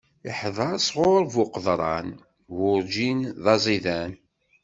Iḥder 0.29 0.73
sɣuṛ 0.87 1.21
bu 1.33 1.43
qeḍran, 1.53 2.09
werǧin 2.57 3.19
d 3.43 3.45
aẓidan. 3.53 4.11